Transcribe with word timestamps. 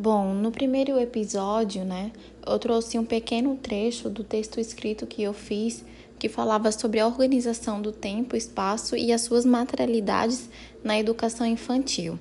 Bom, 0.00 0.32
no 0.32 0.52
primeiro 0.52 0.96
episódio, 1.00 1.84
né, 1.84 2.12
eu 2.46 2.56
trouxe 2.60 2.96
um 2.96 3.04
pequeno 3.04 3.56
trecho 3.56 4.08
do 4.08 4.22
texto 4.22 4.60
escrito 4.60 5.08
que 5.08 5.24
eu 5.24 5.32
fiz 5.32 5.84
que 6.20 6.28
falava 6.28 6.70
sobre 6.70 7.00
a 7.00 7.06
organização 7.06 7.82
do 7.82 7.90
tempo, 7.90 8.36
espaço 8.36 8.94
e 8.94 9.12
as 9.12 9.22
suas 9.22 9.44
materialidades 9.44 10.48
na 10.84 10.96
educação 10.96 11.44
infantil. 11.44 12.16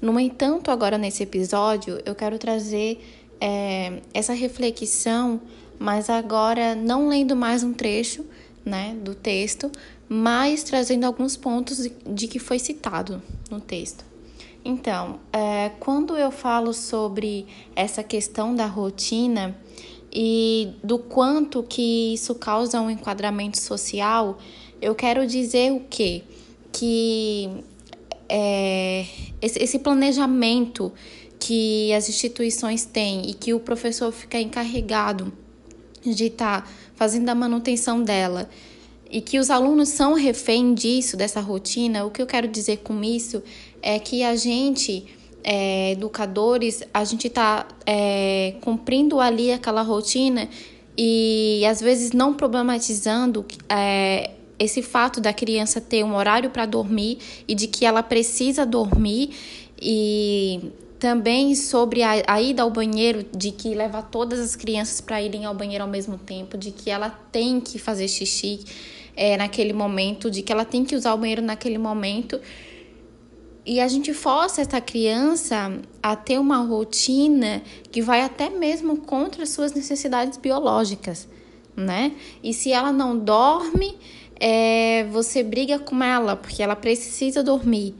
No 0.00 0.20
entanto, 0.20 0.70
agora 0.70 0.96
nesse 0.96 1.24
episódio, 1.24 2.00
eu 2.06 2.14
quero 2.14 2.38
trazer 2.38 3.04
é, 3.40 4.00
essa 4.14 4.32
reflexão, 4.32 5.40
mas 5.80 6.08
agora 6.08 6.76
não 6.76 7.08
lendo 7.08 7.34
mais 7.34 7.64
um 7.64 7.72
trecho 7.72 8.24
né, 8.64 8.96
do 9.02 9.16
texto, 9.16 9.68
mas 10.08 10.62
trazendo 10.62 11.02
alguns 11.02 11.36
pontos 11.36 11.78
de, 11.78 11.92
de 12.08 12.28
que 12.28 12.38
foi 12.38 12.60
citado 12.60 13.20
no 13.50 13.60
texto. 13.60 14.04
Então, 14.68 15.20
é, 15.32 15.70
quando 15.78 16.16
eu 16.16 16.32
falo 16.32 16.72
sobre 16.72 17.46
essa 17.76 18.02
questão 18.02 18.52
da 18.52 18.66
rotina 18.66 19.56
e 20.12 20.72
do 20.82 20.98
quanto 20.98 21.62
que 21.62 22.14
isso 22.14 22.34
causa 22.34 22.80
um 22.80 22.90
enquadramento 22.90 23.60
social, 23.60 24.38
eu 24.82 24.92
quero 24.92 25.24
dizer 25.24 25.70
o 25.70 25.84
quê? 25.88 26.24
Que 26.72 27.62
é, 28.28 29.06
esse, 29.40 29.62
esse 29.62 29.78
planejamento 29.78 30.92
que 31.38 31.92
as 31.92 32.08
instituições 32.08 32.84
têm 32.84 33.30
e 33.30 33.34
que 33.34 33.54
o 33.54 33.60
professor 33.60 34.10
fica 34.10 34.40
encarregado 34.40 35.32
de 36.04 36.24
estar 36.24 36.62
tá 36.62 36.68
fazendo 36.96 37.28
a 37.28 37.36
manutenção 37.36 38.02
dela 38.02 38.50
e 39.16 39.20
que 39.22 39.38
os 39.38 39.48
alunos 39.48 39.88
são 39.88 40.12
refém 40.12 40.74
disso, 40.74 41.16
dessa 41.16 41.40
rotina, 41.40 42.04
o 42.04 42.10
que 42.10 42.20
eu 42.20 42.26
quero 42.26 42.46
dizer 42.46 42.80
com 42.84 43.02
isso 43.02 43.42
é 43.80 43.98
que 43.98 44.22
a 44.22 44.36
gente, 44.36 45.06
é, 45.42 45.92
educadores, 45.92 46.82
a 46.92 47.02
gente 47.02 47.26
está 47.26 47.66
é, 47.86 48.56
cumprindo 48.60 49.18
ali 49.18 49.50
aquela 49.50 49.80
rotina 49.80 50.46
e 50.98 51.64
às 51.64 51.80
vezes 51.80 52.12
não 52.12 52.34
problematizando 52.34 53.46
é, 53.70 54.32
esse 54.58 54.82
fato 54.82 55.18
da 55.18 55.32
criança 55.32 55.80
ter 55.80 56.04
um 56.04 56.14
horário 56.14 56.50
para 56.50 56.66
dormir 56.66 57.16
e 57.48 57.54
de 57.54 57.68
que 57.68 57.86
ela 57.86 58.02
precisa 58.02 58.66
dormir 58.66 59.30
e 59.80 60.60
também 60.98 61.54
sobre 61.54 62.02
a, 62.02 62.22
a, 62.26 62.42
ida 62.42 62.62
ao 62.62 62.70
banheiro, 62.70 63.24
de 63.34 63.50
que 63.50 63.74
leva 63.74 64.02
todas 64.02 64.38
as 64.38 64.54
crianças 64.54 65.00
para 65.00 65.22
irem 65.22 65.46
ao 65.46 65.54
banheiro 65.54 65.84
ao 65.84 65.90
mesmo 65.90 66.18
tempo, 66.18 66.58
de 66.58 66.70
que 66.70 66.90
ela 66.90 67.08
tem 67.32 67.62
que 67.62 67.78
fazer 67.78 68.08
xixi 68.08 68.60
é, 69.16 69.36
naquele 69.36 69.72
momento, 69.72 70.30
de 70.30 70.42
que 70.42 70.52
ela 70.52 70.64
tem 70.64 70.84
que 70.84 70.94
usar 70.94 71.14
o 71.14 71.16
banheiro 71.16 71.42
naquele 71.42 71.78
momento. 71.78 72.38
E 73.64 73.80
a 73.80 73.88
gente 73.88 74.14
força 74.14 74.60
essa 74.60 74.80
criança 74.80 75.80
a 76.02 76.14
ter 76.14 76.38
uma 76.38 76.58
rotina 76.58 77.62
que 77.90 78.00
vai 78.00 78.20
até 78.20 78.48
mesmo 78.48 78.98
contra 78.98 79.42
as 79.42 79.48
suas 79.48 79.72
necessidades 79.72 80.38
biológicas, 80.38 81.26
né? 81.74 82.12
E 82.44 82.54
se 82.54 82.70
ela 82.70 82.92
não 82.92 83.18
dorme, 83.18 83.96
é, 84.38 85.04
você 85.10 85.42
briga 85.42 85.78
com 85.78 86.04
ela, 86.04 86.36
porque 86.36 86.62
ela 86.62 86.76
precisa 86.76 87.42
dormir. 87.42 87.94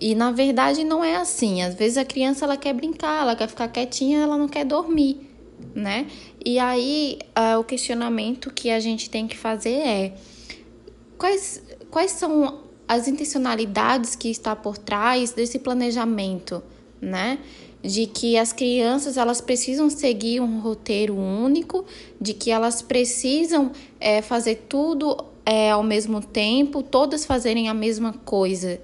E 0.00 0.14
na 0.14 0.32
verdade 0.32 0.82
não 0.82 1.04
é 1.04 1.16
assim. 1.16 1.62
Às 1.62 1.74
vezes 1.74 1.96
a 1.96 2.04
criança 2.04 2.44
ela 2.44 2.56
quer 2.56 2.72
brincar, 2.72 3.22
ela 3.22 3.36
quer 3.36 3.48
ficar 3.48 3.68
quietinha, 3.68 4.22
ela 4.22 4.36
não 4.36 4.48
quer 4.48 4.64
dormir, 4.64 5.33
né? 5.74 6.06
E 6.44 6.58
aí 6.58 7.18
uh, 7.38 7.58
o 7.58 7.64
questionamento 7.64 8.50
que 8.52 8.70
a 8.70 8.80
gente 8.80 9.10
tem 9.10 9.26
que 9.26 9.36
fazer 9.36 9.74
é 9.74 10.14
quais, 11.18 11.62
quais 11.90 12.12
são 12.12 12.60
as 12.86 13.08
intencionalidades 13.08 14.14
que 14.14 14.28
está 14.28 14.54
por 14.54 14.76
trás 14.76 15.32
desse 15.32 15.58
planejamento, 15.58 16.62
né? 17.00 17.38
De 17.82 18.06
que 18.06 18.38
as 18.38 18.52
crianças 18.52 19.16
elas 19.16 19.40
precisam 19.40 19.90
seguir 19.90 20.40
um 20.40 20.60
roteiro 20.60 21.14
único, 21.14 21.84
de 22.20 22.32
que 22.32 22.50
elas 22.50 22.80
precisam 22.80 23.72
é, 24.00 24.22
fazer 24.22 24.66
tudo 24.68 25.16
é, 25.44 25.70
ao 25.70 25.82
mesmo 25.82 26.22
tempo, 26.22 26.82
todas 26.82 27.26
fazerem 27.26 27.68
a 27.68 27.74
mesma 27.74 28.12
coisa. 28.12 28.80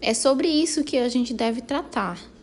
É 0.00 0.12
sobre 0.12 0.48
isso 0.48 0.84
que 0.84 0.98
a 0.98 1.08
gente 1.08 1.32
deve 1.32 1.60
tratar. 1.60 2.33